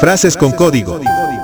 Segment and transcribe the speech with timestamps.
[0.00, 0.98] Frases con código.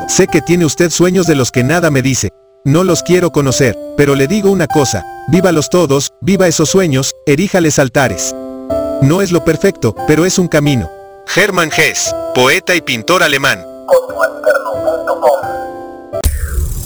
[0.08, 2.30] Sé que tiene usted sueños de los que nada me dice.
[2.64, 7.79] No los quiero conocer, pero le digo una cosa, vívalos todos, viva esos sueños, eríjales
[7.79, 8.34] altares.
[9.03, 10.91] No es lo perfecto, pero es un camino.
[11.37, 13.62] Hermann Hesse, poeta y pintor alemán.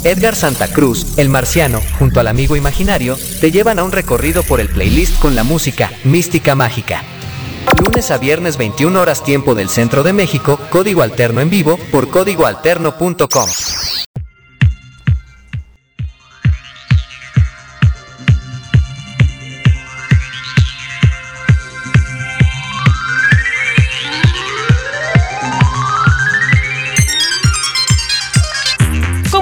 [0.02, 4.58] Edgar Santa Cruz, el marciano, junto al amigo imaginario, te llevan a un recorrido por
[4.60, 7.04] el playlist con la música mística mágica.
[7.82, 12.08] Lunes a viernes 21 horas tiempo del centro de México, código alterno en vivo por
[12.10, 13.48] códigoalterno.com.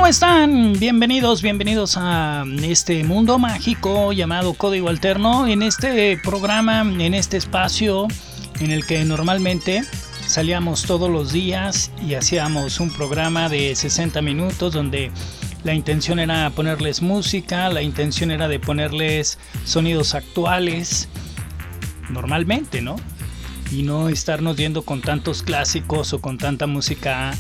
[0.09, 0.73] están?
[0.79, 5.47] Bienvenidos, bienvenidos a este mundo mágico llamado Código Alterno.
[5.47, 8.09] En este programa, en este espacio
[8.59, 9.83] en el que normalmente
[10.27, 15.10] salíamos todos los días y hacíamos un programa de 60 minutos donde
[15.63, 21.07] la intención era ponerles música, la intención era de ponerles sonidos actuales,
[22.09, 22.97] normalmente, ¿no?
[23.71, 27.35] Y no estarnos viendo con tantos clásicos o con tanta música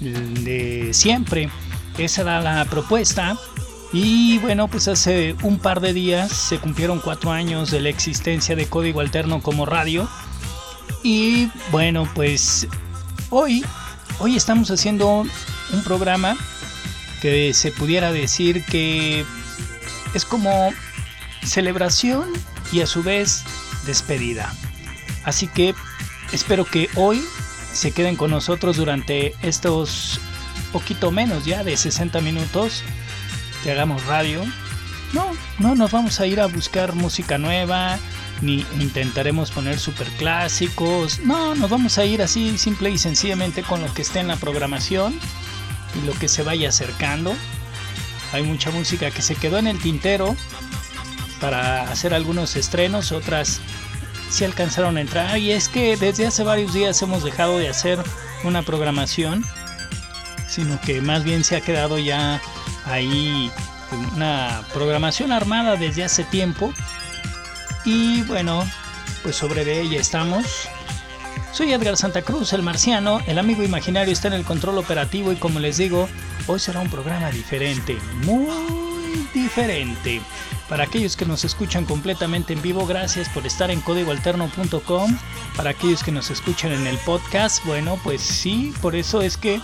[0.00, 1.48] de siempre.
[2.00, 3.36] Esa era la propuesta.
[3.92, 8.56] Y bueno, pues hace un par de días se cumplieron cuatro años de la existencia
[8.56, 10.08] de Código Alterno como radio.
[11.02, 12.66] Y bueno, pues
[13.28, 13.62] hoy,
[14.18, 15.26] hoy estamos haciendo
[15.72, 16.38] un programa
[17.20, 19.26] que se pudiera decir que
[20.14, 20.72] es como
[21.44, 22.30] celebración
[22.72, 23.44] y a su vez
[23.84, 24.50] despedida.
[25.24, 25.74] Así que
[26.32, 27.22] espero que hoy
[27.74, 30.18] se queden con nosotros durante estos
[30.72, 32.82] poquito menos ya de 60 minutos
[33.62, 34.44] que hagamos radio.
[35.12, 35.26] No,
[35.58, 37.98] no nos vamos a ir a buscar música nueva,
[38.40, 41.20] ni intentaremos poner super clásicos.
[41.20, 44.36] No, nos vamos a ir así simple y sencillamente con lo que esté en la
[44.36, 45.18] programación
[46.00, 47.34] y lo que se vaya acercando.
[48.32, 50.36] Hay mucha música que se quedó en el tintero
[51.40, 53.60] para hacer algunos estrenos, otras
[54.30, 55.38] sí alcanzaron a entrar.
[55.38, 57.98] Y es que desde hace varios días hemos dejado de hacer
[58.44, 59.44] una programación
[60.50, 62.40] sino que más bien se ha quedado ya
[62.84, 63.50] ahí
[64.14, 66.72] una programación armada desde hace tiempo.
[67.84, 68.68] Y bueno,
[69.22, 70.68] pues sobre de ella estamos.
[71.52, 75.36] Soy Edgar Santa Cruz, el marciano, el amigo imaginario está en el control operativo y
[75.36, 76.08] como les digo,
[76.46, 80.20] hoy será un programa diferente, muy diferente.
[80.68, 85.18] Para aquellos que nos escuchan completamente en vivo, gracias por estar en códigoalterno.com.
[85.56, 89.60] Para aquellos que nos escuchan en el podcast, bueno, pues sí, por eso es que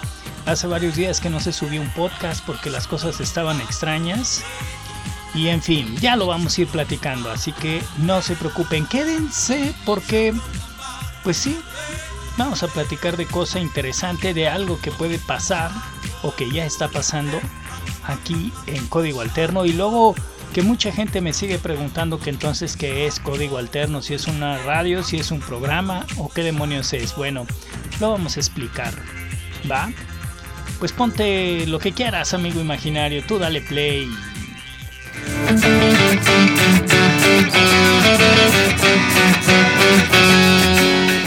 [0.46, 4.42] hace varios días que no se subió un podcast porque las cosas estaban extrañas.
[5.34, 9.74] Y en fin, ya lo vamos a ir platicando, así que no se preocupen, quédense
[9.84, 10.32] porque,
[11.22, 11.58] pues sí,
[12.38, 15.70] vamos a platicar de cosa interesante, de algo que puede pasar
[16.22, 17.38] o que ya está pasando
[18.04, 20.14] aquí en Código Alterno y luego
[20.54, 24.56] que mucha gente me sigue preguntando que entonces qué es código alterno, si es una
[24.62, 27.14] radio, si es un programa o qué demonios es.
[27.14, 27.46] Bueno,
[28.00, 28.94] lo vamos a explicar.
[29.70, 29.90] ¿Va?
[30.78, 34.08] Pues ponte lo que quieras, amigo imaginario, tú dale play.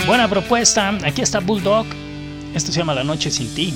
[0.05, 1.85] Buena propuesta, aquí está Bulldog.
[2.53, 3.73] Esto se llama La Noche sin ti.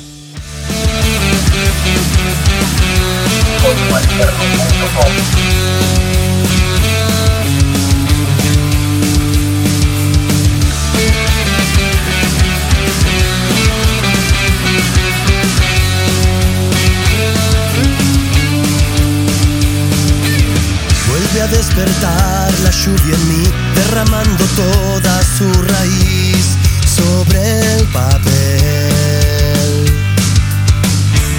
[21.85, 23.43] Despertar la lluvia en mí,
[23.75, 29.13] derramando toda su raíz sobre el papel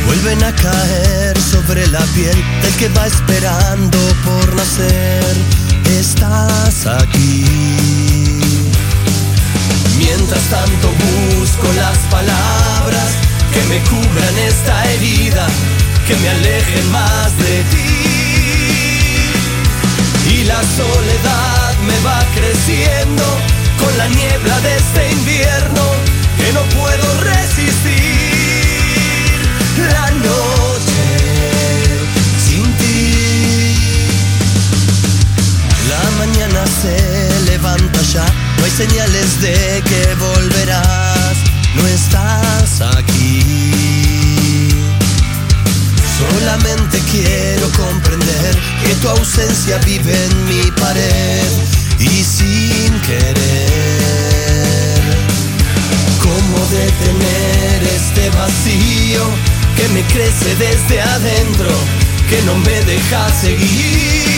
[0.06, 5.36] vuelven a caer sobre la piel del que va esperando por nacer.
[5.98, 7.44] Estás aquí.
[9.98, 10.92] Mientras tanto
[11.38, 13.10] busco las palabras
[13.52, 15.46] que me cubran esta herida,
[16.06, 18.13] que me alejen más de ti.
[20.30, 23.24] Y la soledad me va creciendo
[23.78, 25.82] con la niebla de este invierno
[26.38, 27.94] que no puedo resistir
[29.76, 31.04] la noche
[32.46, 33.76] sin ti.
[35.88, 38.26] La mañana se levanta ya,
[38.58, 41.36] no hay señales de que volverás,
[41.74, 43.93] no estás aquí.
[46.18, 51.50] Solamente quiero comprender que tu ausencia vive en mi pared
[51.98, 53.34] y sin querer.
[56.22, 61.70] ¿Cómo detener este vacío que me crece desde adentro,
[62.28, 64.30] que no me deja seguir.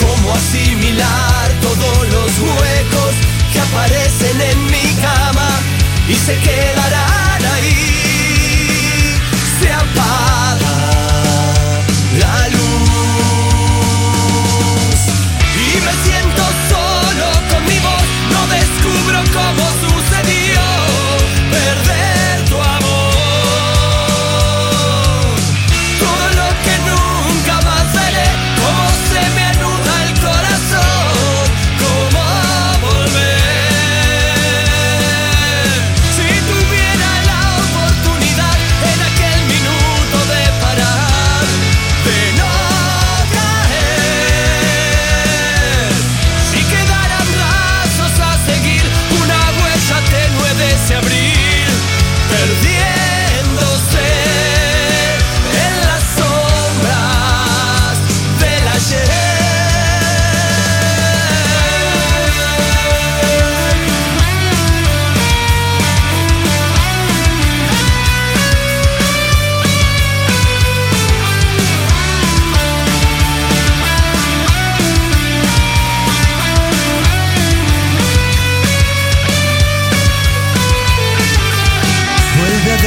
[0.00, 3.14] ¿Cómo asimilar todos los huecos
[3.52, 5.50] que aparecen en mi cama
[6.08, 8.05] y se quedarán ahí?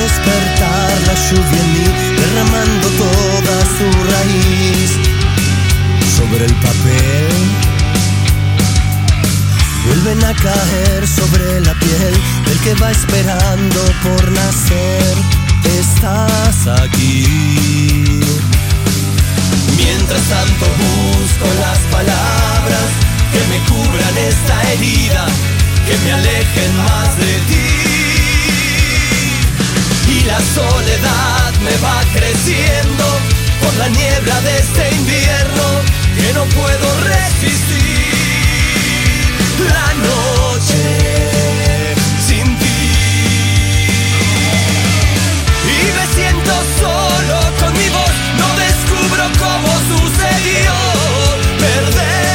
[0.02, 1.88] Despertar la lluvia en mí,
[2.20, 4.90] derramando toda su raíz
[6.18, 7.34] sobre el papel.
[9.86, 12.14] Vuelven a caer sobre la piel
[12.46, 15.16] del que va esperando por nacer.
[15.80, 17.26] Estás aquí.
[19.78, 22.88] Mientras tanto busco las palabras
[23.32, 25.26] que me cubran esta herida,
[25.88, 28.09] que me alejen más de ti.
[30.10, 33.06] Y la soledad me va creciendo
[33.62, 35.64] por la niebla de este invierno
[36.18, 38.10] que no puedo resistir.
[39.60, 40.84] La noche
[42.28, 42.82] sin ti.
[45.78, 50.74] Y me siento solo con mi voz, no descubro cómo sucedió
[51.60, 52.29] perder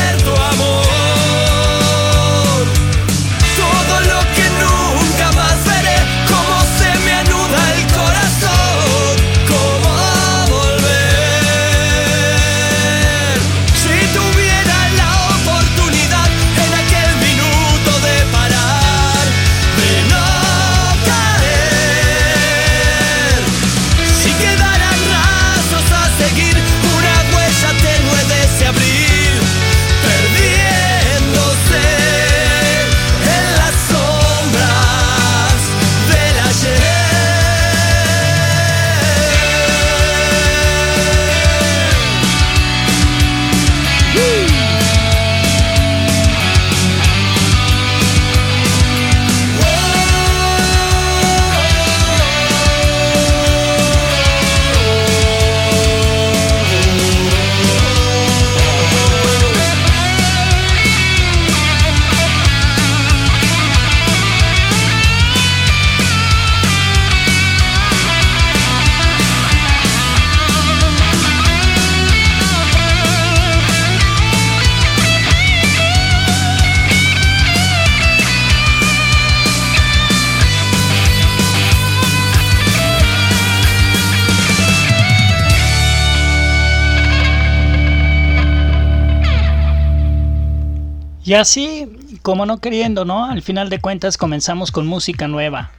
[91.37, 93.25] Así, como no queriendo, ¿no?
[93.25, 95.71] Al final de cuentas comenzamos con música nueva.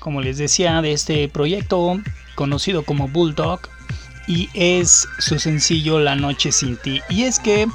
[0.00, 2.00] Como les decía, de este proyecto
[2.34, 3.60] conocido como Bulldog.
[4.26, 7.00] Y es su sencillo La Noche Sin Ti.
[7.08, 7.68] Y es que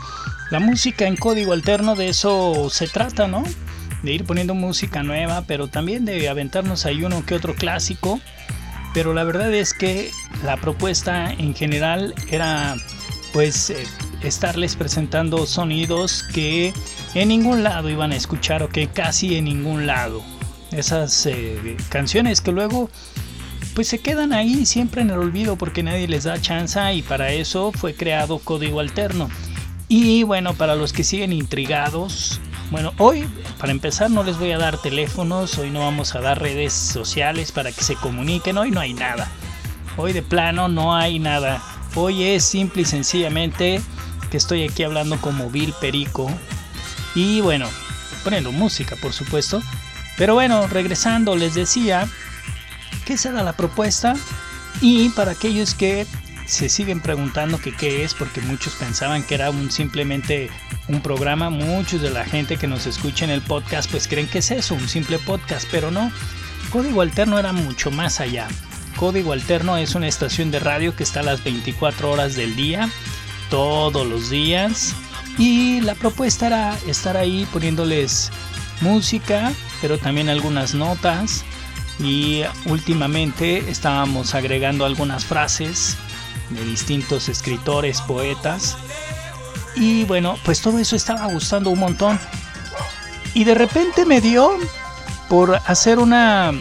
[0.49, 3.43] la música en código alterno de eso se trata, ¿no?
[4.03, 8.19] De ir poniendo música nueva, pero también de aventarnos ahí uno que otro clásico.
[8.93, 10.11] Pero la verdad es que
[10.43, 12.75] la propuesta en general era
[13.31, 13.87] pues eh,
[14.23, 16.73] estarles presentando sonidos que
[17.13, 20.21] en ningún lado iban a escuchar o que casi en ningún lado.
[20.71, 22.89] Esas eh, canciones que luego
[23.73, 27.31] pues se quedan ahí siempre en el olvido porque nadie les da chance y para
[27.31, 29.29] eso fue creado Código Alterno.
[29.87, 33.27] Y bueno, para los que siguen intrigados, bueno, hoy
[33.59, 37.51] para empezar no les voy a dar teléfonos, hoy no vamos a dar redes sociales
[37.51, 39.29] para que se comuniquen, hoy no hay nada.
[39.97, 41.61] Hoy de plano no hay nada.
[41.95, 43.81] Hoy es simple y sencillamente
[44.31, 46.31] que estoy aquí hablando como Bill Perico.
[47.13, 47.69] Y bueno,
[48.23, 49.61] poniendo música por supuesto.
[50.17, 52.07] Pero bueno, regresando, les decía
[53.05, 54.15] que esa era la propuesta.
[54.81, 56.07] Y para aquellos que
[56.45, 60.49] se siguen preguntando que qué es, porque muchos pensaban que era un, simplemente
[60.87, 64.39] un programa, muchos de la gente que nos escucha en el podcast pues creen que
[64.39, 66.11] es eso, un simple podcast, pero no.
[66.69, 68.47] Código Alterno era mucho más allá.
[68.95, 72.89] Código Alterno es una estación de radio que está a las 24 horas del día,
[73.51, 74.95] todos los días.
[75.37, 78.31] Y la propuesta era estar ahí poniéndoles
[78.81, 81.43] música, pero también algunas notas.
[81.99, 85.95] Y últimamente estábamos agregando algunas frases
[86.49, 88.77] de distintos escritores, poetas.
[89.75, 92.19] Y bueno, pues todo eso estaba gustando un montón.
[93.33, 94.57] Y de repente me dio
[95.29, 96.51] por hacer una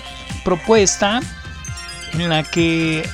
[0.45, 1.21] propuesta
[2.13, 3.09] en la que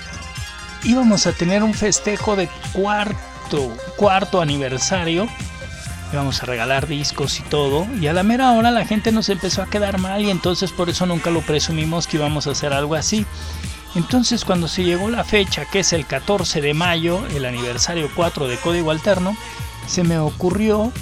[0.85, 3.16] íbamos a tener un festejo de cuarto,
[3.96, 5.28] cuarto aniversario.
[6.12, 7.86] Íbamos a regalar discos y todo.
[8.00, 10.88] Y a la mera hora la gente nos empezó a quedar mal y entonces por
[10.88, 13.26] eso nunca lo presumimos que íbamos a hacer algo así.
[13.94, 18.46] Entonces cuando se llegó la fecha, que es el 14 de mayo, el aniversario 4
[18.46, 19.36] de Código Alterno,
[19.86, 20.92] se me ocurrió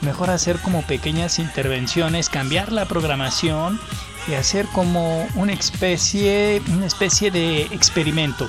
[0.00, 3.80] mejor hacer como pequeñas intervenciones, cambiar la programación
[4.28, 8.46] y hacer como una especie, una especie de experimento.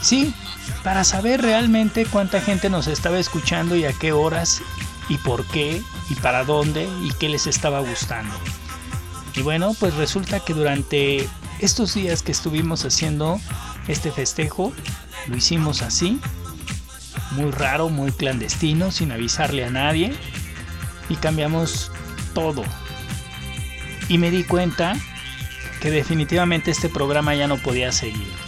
[0.00, 0.34] Sí,
[0.82, 4.62] para saber realmente cuánta gente nos estaba escuchando y a qué horas
[5.08, 8.34] y por qué y para dónde y qué les estaba gustando.
[9.34, 11.28] Y bueno, pues resulta que durante
[11.60, 13.40] estos días que estuvimos haciendo
[13.88, 14.72] este festejo,
[15.26, 16.20] lo hicimos así,
[17.32, 20.14] muy raro, muy clandestino, sin avisarle a nadie,
[21.08, 21.90] y cambiamos
[22.34, 22.62] todo.
[24.08, 24.94] Y me di cuenta
[25.80, 28.45] que definitivamente este programa ya no podía seguir.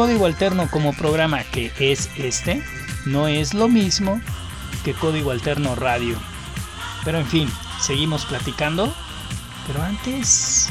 [0.00, 2.62] Código Alterno como programa que es este,
[3.04, 4.18] no es lo mismo
[4.82, 6.16] que Código Alterno Radio.
[7.04, 7.50] Pero en fin,
[7.82, 8.94] seguimos platicando.
[9.66, 10.70] Pero antes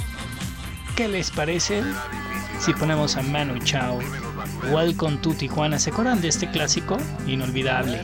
[0.95, 1.83] ¿Qué les parece
[2.59, 4.00] si ponemos a Manu Chao?
[4.71, 5.77] Welcome to Tijuana.
[5.77, 6.98] ¿Se acuerdan de este clásico?
[7.27, 8.01] Inolvidable.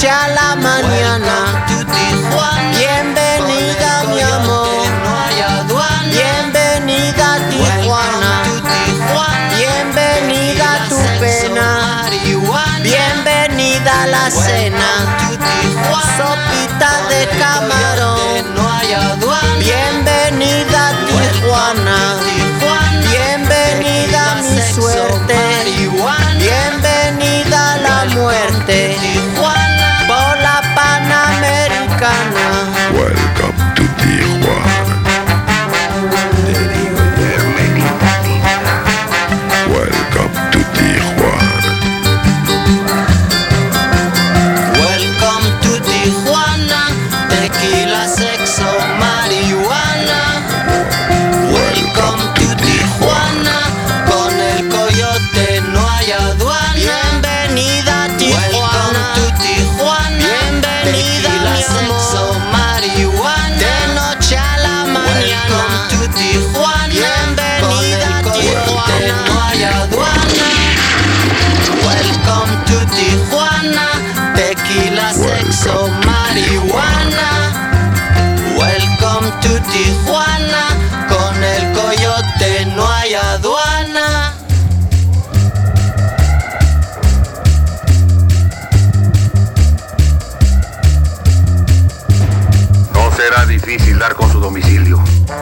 [0.00, 1.49] 8 a la mañana.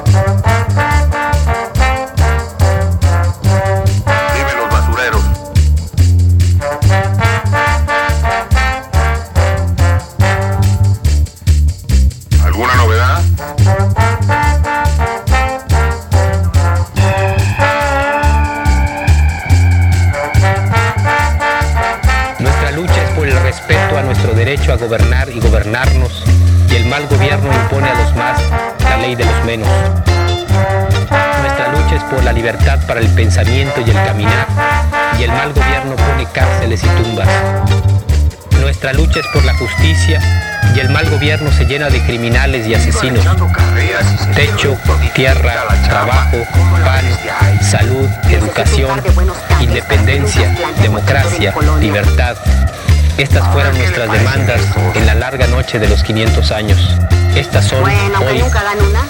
[0.04, 0.27] Bye.
[32.88, 34.46] Para el pensamiento y el caminar,
[35.18, 37.28] y el mal gobierno pone cárceles y tumbas.
[38.60, 40.20] Nuestra lucha es por la justicia
[40.74, 43.24] y el mal gobierno se llena de criminales y asesinos.
[44.34, 44.76] Techo,
[45.14, 46.38] tierra, trabajo,
[46.82, 49.02] pan, salud, educación,
[49.60, 52.36] independencia, democracia, libertad.
[53.18, 54.62] Estas fueron nuestras demandas
[54.94, 56.78] en la larga noche de los 500 años.
[57.36, 58.42] Estas son hoy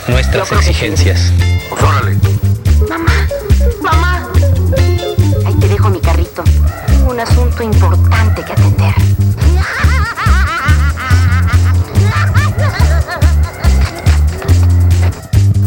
[0.08, 1.32] nuestras exigencias.
[7.18, 8.94] Un asunto importante que atender.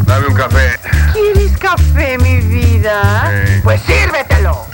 [0.05, 0.79] Dame un café.
[1.12, 3.43] ¿Quieres café, mi vida?
[3.46, 3.60] Sí.
[3.63, 4.65] Pues sírvetelo.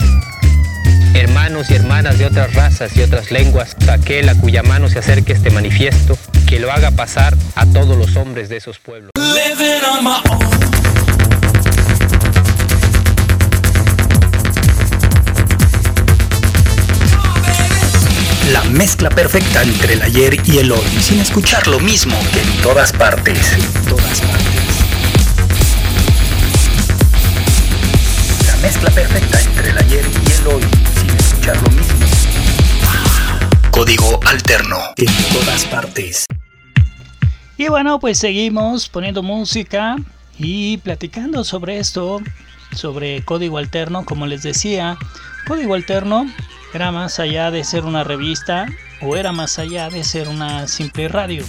[1.14, 5.32] Hermanos y hermanas de otras razas y otras lenguas, aquel a cuya mano se acerque
[5.32, 6.16] este manifiesto,
[6.46, 9.10] que lo haga pasar a todos los hombres de esos pueblos.
[18.52, 22.62] La mezcla perfecta entre el ayer y el hoy, sin escuchar lo mismo que en
[22.62, 23.52] todas partes.
[23.52, 24.62] En todas partes.
[28.46, 30.62] La mezcla perfecta entre el ayer y el hoy,
[30.98, 32.06] sin escuchar lo mismo.
[33.70, 34.78] Código alterno.
[34.96, 36.24] En todas partes.
[37.58, 39.96] Y bueno, pues seguimos poniendo música
[40.38, 42.22] y platicando sobre esto,
[42.74, 44.96] sobre Código Alterno, como les decía,
[45.46, 46.26] Código Alterno
[46.74, 48.66] era más allá de ser una revista
[49.00, 51.44] o era más allá de ser una simple radio,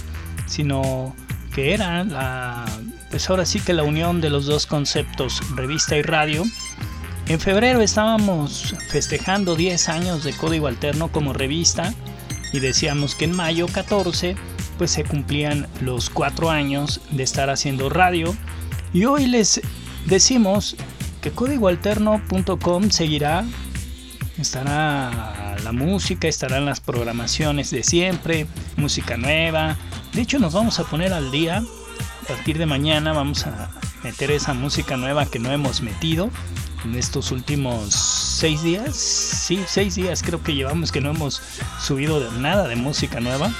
[0.46, 1.14] sino
[1.54, 2.64] que era la,
[3.10, 6.44] pues ahora sí que la unión de los dos conceptos, revista y radio.
[7.26, 11.94] En febrero estábamos festejando 10 años de Código Alterno como revista
[12.52, 14.36] y decíamos que en mayo 14
[14.78, 18.34] pues se cumplían los 4 años de estar haciendo radio
[18.92, 19.60] y hoy les
[20.06, 20.76] decimos
[21.20, 23.44] que códigoalterno.com seguirá
[24.40, 29.76] estará la música, estarán las programaciones de siempre, música nueva.
[30.12, 31.62] De hecho, nos vamos a poner al día.
[32.24, 33.70] A partir de mañana vamos a
[34.02, 36.30] meter esa música nueva que no hemos metido
[36.84, 38.96] en estos últimos seis días.
[38.96, 41.42] Sí, seis días creo que llevamos que no hemos
[41.80, 43.50] subido de nada de música nueva.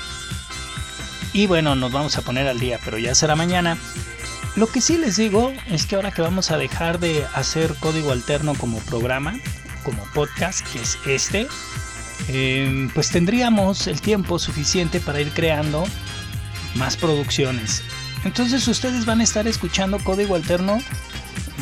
[1.32, 3.76] Y bueno, nos vamos a poner al día, pero ya será mañana.
[4.56, 8.10] Lo que sí les digo es que ahora que vamos a dejar de hacer código
[8.10, 9.34] alterno como programa,
[9.80, 11.48] como podcast, que es este,
[12.28, 15.84] eh, pues tendríamos el tiempo suficiente para ir creando
[16.74, 17.82] más producciones.
[18.24, 20.80] Entonces ustedes van a estar escuchando código alterno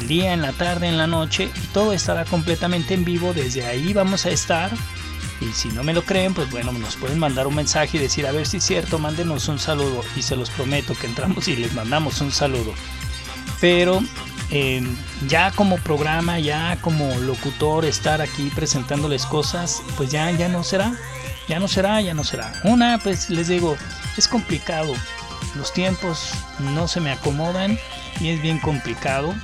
[0.00, 3.32] el día, en la tarde, en la noche, y todo estará completamente en vivo.
[3.32, 4.70] Desde ahí vamos a estar.
[5.40, 8.26] Y si no me lo creen, pues bueno, nos pueden mandar un mensaje y decir,
[8.26, 10.04] a ver si es cierto, mándenos un saludo.
[10.16, 12.74] Y se los prometo que entramos y les mandamos un saludo.
[13.60, 14.02] Pero
[15.28, 20.92] ya como programa, ya como locutor, estar aquí presentándoles cosas, pues ya, ya no será.
[21.48, 22.52] Ya no será, ya no será.
[22.64, 23.76] Una, pues les digo,
[24.18, 24.92] es complicado.
[25.56, 27.78] Los tiempos no se me acomodan
[28.20, 29.34] y es bien complicado.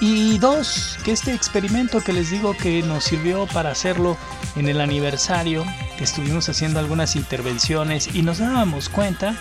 [0.00, 4.16] Y dos, que este experimento que les digo que nos sirvió para hacerlo
[4.54, 5.64] en el aniversario,
[5.98, 9.36] que estuvimos haciendo algunas intervenciones y nos dábamos cuenta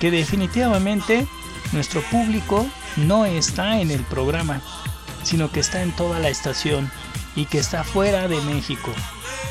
[0.00, 1.26] que definitivamente
[1.72, 4.60] nuestro público no está en el programa,
[5.22, 6.90] sino que está en toda la estación
[7.34, 8.92] y que está fuera de México,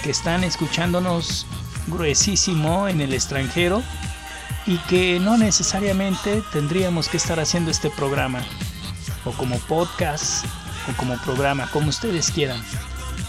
[0.04, 1.46] que están escuchándonos
[1.88, 3.84] gruesísimo en el extranjero
[4.66, 8.42] y que no necesariamente tendríamos que estar haciendo este programa,
[9.26, 10.46] o como podcast,
[10.90, 12.64] o como programa, como ustedes quieran.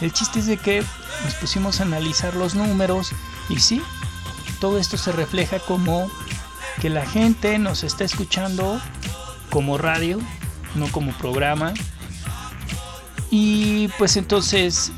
[0.01, 0.85] El chiste es de que
[1.25, 3.13] nos pusimos a analizar los números
[3.49, 3.83] y sí,
[4.61, 6.11] todo esto se refleja como
[6.85, 8.79] que la gente nos está escuchando
[9.49, 10.19] como radio,
[10.75, 11.73] no como programa.
[13.31, 14.93] Y pues entonces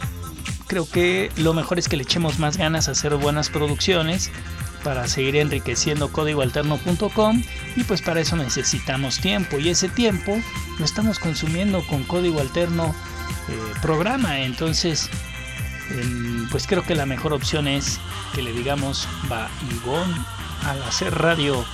[0.66, 4.32] creo que lo mejor es que le echemos más ganas a hacer buenas producciones
[4.82, 7.44] para seguir enriqueciendo códigoalterno.com
[7.76, 9.60] y pues para eso necesitamos tiempo.
[9.60, 10.36] Y ese tiempo
[10.80, 12.96] lo estamos consumiendo con código alterno
[13.48, 14.40] eh, programa.
[14.40, 15.08] Entonces
[15.92, 18.00] em, pues creo que la mejor opción es
[18.34, 20.35] que le digamos va Ivonne
[20.66, 21.64] al hacer radio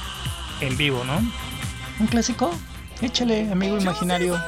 [0.60, 1.20] en vivo no
[1.98, 2.50] un clásico.
[3.00, 4.38] Échale amigo imaginario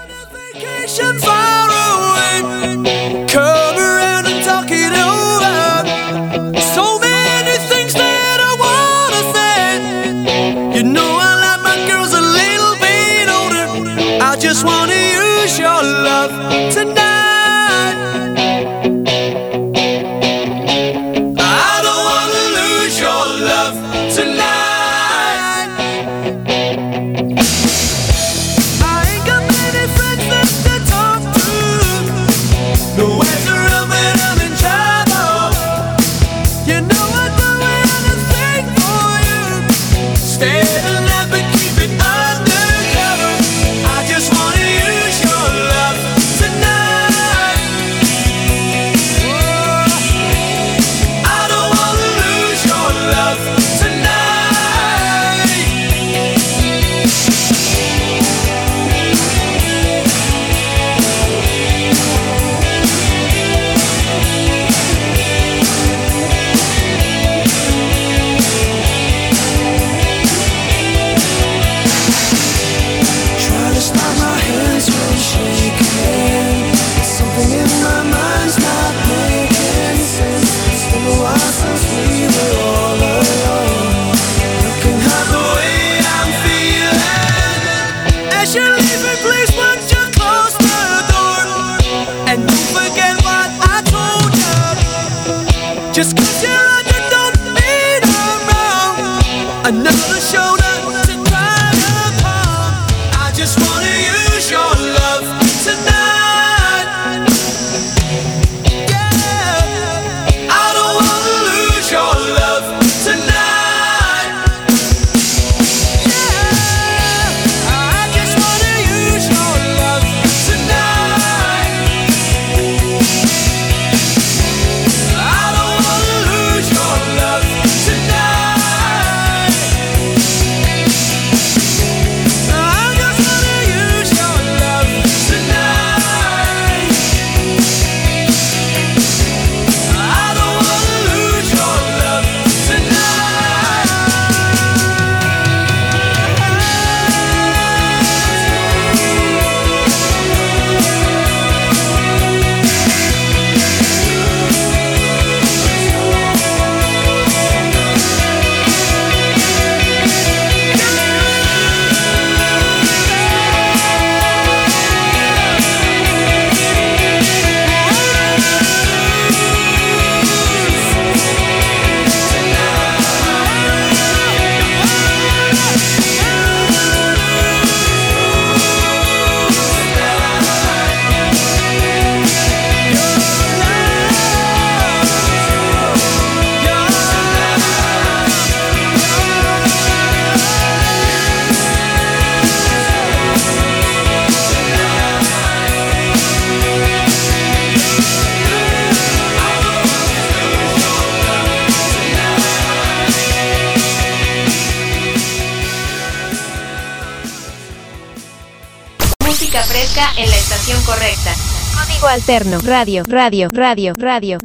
[212.27, 214.39] Radio, radio, radio, radio, radio.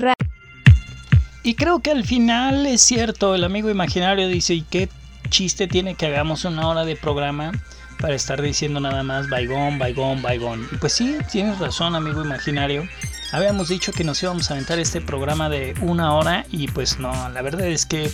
[1.44, 4.90] Y creo que al final es cierto, el amigo imaginario dice, ¿y qué
[5.30, 7.54] chiste tiene que hagamos una hora de programa
[8.00, 10.68] para estar diciendo nada más baigón, baigón, baigón?
[10.74, 12.86] Y pues sí, tienes razón, amigo imaginario.
[13.32, 17.30] Habíamos dicho que nos íbamos a aventar este programa de una hora y pues no,
[17.30, 18.12] la verdad es que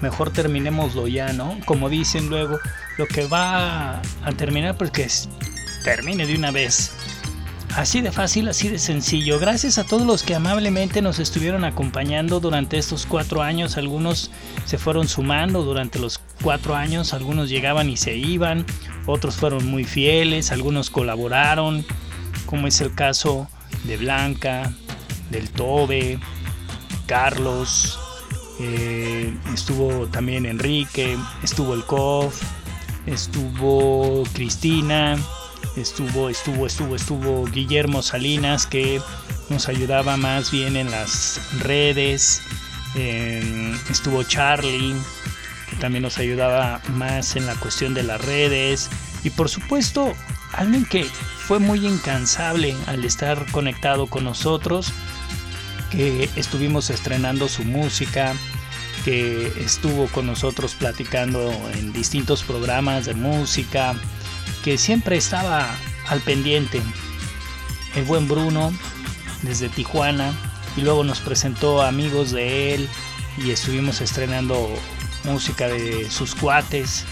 [0.00, 1.58] mejor terminémoslo ya, ¿no?
[1.64, 2.58] Como dicen luego,
[2.98, 5.28] lo que va a terminar porque es-
[5.82, 6.92] termine de una vez.
[7.78, 9.38] Así de fácil, así de sencillo.
[9.38, 13.76] Gracias a todos los que amablemente nos estuvieron acompañando durante estos cuatro años.
[13.76, 14.32] Algunos
[14.64, 17.14] se fueron sumando durante los cuatro años.
[17.14, 18.66] Algunos llegaban y se iban.
[19.06, 20.50] Otros fueron muy fieles.
[20.50, 21.86] Algunos colaboraron.
[22.46, 23.48] Como es el caso
[23.84, 24.72] de Blanca,
[25.30, 26.18] del Tobe,
[27.06, 27.96] Carlos.
[28.58, 31.16] eh, estuvo también Enrique.
[31.44, 32.42] Estuvo el Kof.
[33.06, 35.16] Estuvo Cristina
[35.80, 39.00] estuvo, estuvo, estuvo, estuvo Guillermo Salinas que
[39.48, 42.42] nos ayudaba más bien en las redes,
[43.90, 44.94] estuvo Charlie
[45.68, 48.88] que también nos ayudaba más en la cuestión de las redes.
[49.24, 50.14] Y por supuesto
[50.52, 54.92] alguien que fue muy incansable al estar conectado con nosotros,
[55.90, 58.34] que estuvimos estrenando su música,
[59.04, 63.94] que estuvo con nosotros platicando en distintos programas de música,
[64.68, 65.66] que siempre estaba
[66.08, 66.82] al pendiente.
[67.96, 68.70] El buen Bruno,
[69.40, 70.34] desde Tijuana,
[70.76, 72.88] y luego nos presentó amigos de él
[73.38, 74.68] y estuvimos estrenando
[75.24, 77.06] música de sus cuates.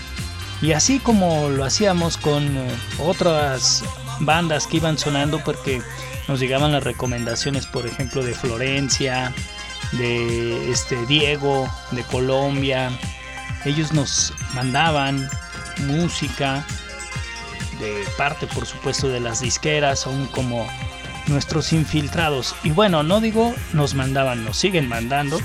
[0.60, 3.84] Y así como lo hacíamos con eh, otras
[4.20, 5.80] bandas que iban sonando porque
[6.28, 9.32] nos llegaban las recomendaciones, por ejemplo, de Florencia,
[9.92, 12.90] de este Diego, de Colombia.
[13.64, 15.26] Ellos nos mandaban
[15.86, 16.66] música
[17.80, 20.66] de parte por supuesto de las disqueras, aún como
[21.26, 22.54] nuestros infiltrados.
[22.62, 25.38] Y bueno, no digo nos mandaban, nos siguen mandando,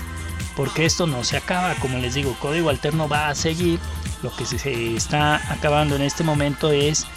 [0.56, 3.80] porque esto no se acaba, como les digo, Código Alterno va a seguir.
[4.24, 7.08] Lo que se está acabando en este momento es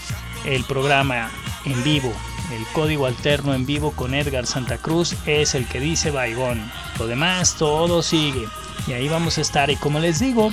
[0.46, 1.30] el programa
[1.64, 2.12] en vivo.
[2.52, 6.70] El código alterno en vivo con Edgar Santa Cruz es el que dice Baigón.
[6.98, 8.46] Lo demás todo sigue.
[8.86, 9.70] Y ahí vamos a estar.
[9.70, 10.52] Y como les digo,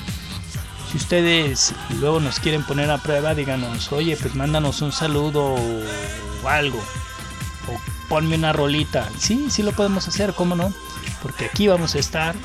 [0.91, 5.55] si ustedes luego nos quieren poner a prueba, díganos, oye, pues mándanos un saludo
[6.43, 6.79] o algo.
[7.69, 9.09] O ponme una rolita.
[9.17, 10.73] Sí, sí lo podemos hacer, ¿cómo no?
[11.21, 12.35] Porque aquí vamos a estar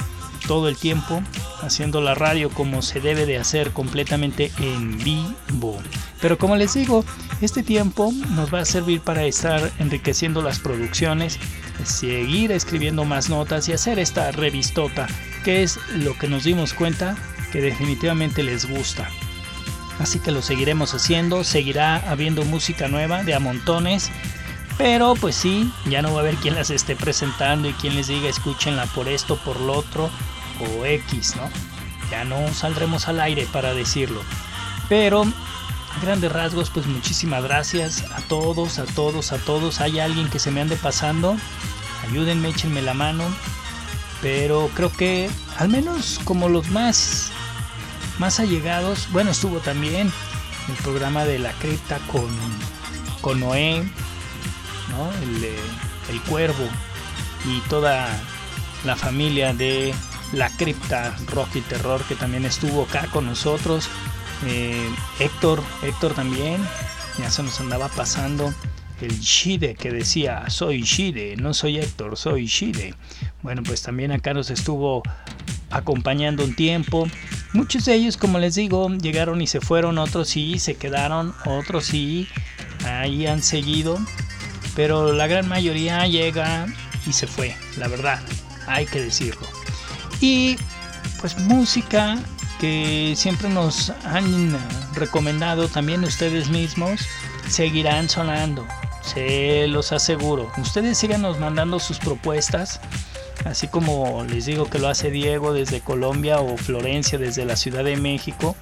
[0.46, 1.20] todo el tiempo
[1.60, 5.82] haciendo la radio como se debe de hacer completamente en vivo.
[6.20, 7.04] Pero como les digo,
[7.40, 11.40] este tiempo nos va a servir para estar enriqueciendo las producciones,
[11.84, 15.08] seguir escribiendo más notas y hacer esta revistota,
[15.44, 17.16] que es lo que nos dimos cuenta
[17.60, 19.08] definitivamente les gusta.
[19.98, 24.10] Así que lo seguiremos haciendo, seguirá habiendo música nueva de a montones,
[24.76, 28.08] pero pues sí, ya no va a haber quien las esté presentando y quien les
[28.08, 30.10] diga escúchenla por esto, por lo otro
[30.60, 31.48] o X, ¿no?
[32.10, 34.20] ya no saldremos al aire para decirlo.
[34.88, 35.24] Pero
[36.02, 39.80] grandes rasgos, pues muchísimas gracias a todos, a todos, a todos.
[39.80, 41.36] Hay alguien que se me ande pasando,
[42.08, 43.24] ayúdenme, échenme la mano.
[44.22, 47.32] Pero creo que al menos como los más
[48.18, 50.10] más allegados, bueno, estuvo también
[50.68, 52.28] el programa de la cripta con,
[53.20, 53.82] con Noé,
[54.90, 55.12] ¿no?
[55.22, 55.44] el,
[56.10, 56.68] el cuervo
[57.46, 58.08] y toda
[58.84, 59.94] la familia de
[60.32, 63.88] la cripta Rock y Terror que también estuvo acá con nosotros.
[64.46, 66.60] Eh, Héctor, Héctor también,
[67.18, 68.52] ya se nos andaba pasando
[69.00, 72.94] el Shide que decía, soy Shide, no soy Héctor, soy Shide.
[73.42, 75.02] Bueno, pues también acá nos estuvo
[75.70, 77.08] acompañando un tiempo.
[77.56, 81.86] Muchos de ellos, como les digo, llegaron y se fueron, otros sí se quedaron, otros
[81.86, 82.28] sí
[82.84, 83.98] ahí han seguido,
[84.74, 86.66] pero la gran mayoría llega
[87.06, 88.20] y se fue, la verdad,
[88.66, 89.46] hay que decirlo.
[90.20, 90.58] Y
[91.18, 92.18] pues música
[92.60, 94.54] que siempre nos han
[94.94, 97.08] recomendado también ustedes mismos
[97.48, 98.66] seguirán sonando,
[99.00, 100.52] se los aseguro.
[100.58, 102.80] Ustedes síganos mandando sus propuestas
[103.46, 107.84] así como les digo que lo hace Diego desde Colombia o Florencia desde la Ciudad
[107.84, 108.56] de México,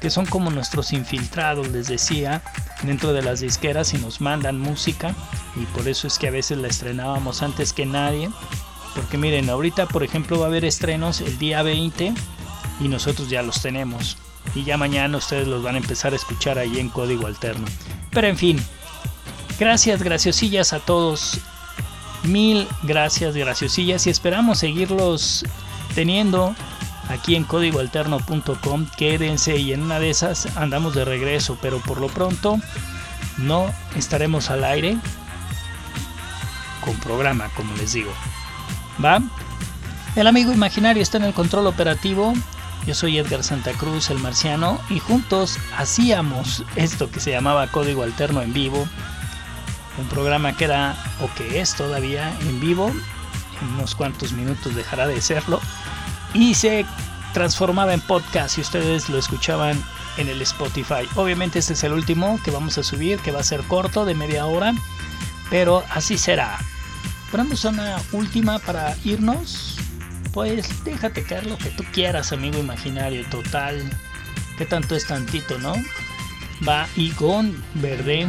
[0.00, 2.42] que son como nuestros infiltrados, les decía,
[2.82, 5.14] dentro de las disqueras y nos mandan música
[5.56, 8.30] y por eso es que a veces la estrenábamos antes que nadie,
[8.94, 12.14] porque miren, ahorita por ejemplo va a haber estrenos el día 20
[12.80, 14.16] y nosotros ya los tenemos
[14.54, 17.66] y ya mañana ustedes los van a empezar a escuchar ahí en código alterno.
[18.10, 18.60] Pero en fin,
[19.58, 21.40] gracias, graciosillas a todos
[22.24, 25.44] Mil gracias, graciosillas, y esperamos seguirlos
[25.94, 26.54] teniendo
[27.08, 28.86] aquí en códigoalterno.com.
[28.96, 32.58] Quédense y en una de esas andamos de regreso, pero por lo pronto
[33.38, 34.98] no estaremos al aire
[36.84, 38.12] con programa, como les digo.
[39.02, 39.20] ¿Va?
[40.16, 42.34] El amigo imaginario está en el control operativo.
[42.86, 48.02] Yo soy Edgar Santa Cruz, el marciano, y juntos hacíamos esto que se llamaba Código
[48.02, 48.88] Alterno en vivo
[49.98, 55.06] un programa que era o que es todavía en vivo, en unos cuantos minutos dejará
[55.06, 55.60] de serlo,
[56.34, 56.86] y se
[57.32, 59.82] transformaba en podcast y ustedes lo escuchaban
[60.16, 61.08] en el Spotify.
[61.14, 64.14] Obviamente este es el último que vamos a subir, que va a ser corto, de
[64.14, 64.74] media hora,
[65.48, 66.58] pero así será.
[67.30, 69.76] Ponemos una última para irnos.
[70.32, 73.90] Pues déjate caer lo que tú quieras, amigo imaginario, total.
[74.56, 75.74] Que tanto es tantito, no?
[76.66, 78.28] Va y con verde.